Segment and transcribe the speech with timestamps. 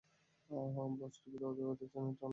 [0.99, 2.29] বস, টিভিতে ওয়েদার চ্যানেলটা একটু অন করুন!